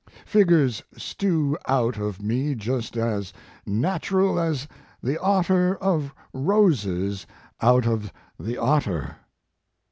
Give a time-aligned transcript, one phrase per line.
[0.25, 3.31] "Figures stew out of me just as
[3.67, 4.67] natural as
[5.03, 7.27] the otter of roses
[7.61, 9.17] out of the otter."